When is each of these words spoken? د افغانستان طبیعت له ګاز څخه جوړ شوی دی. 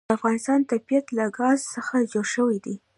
د 0.07 0.11
افغانستان 0.17 0.59
طبیعت 0.71 1.05
له 1.17 1.25
ګاز 1.37 1.59
څخه 1.75 1.95
جوړ 2.11 2.25
شوی 2.35 2.57
دی. 2.65 2.75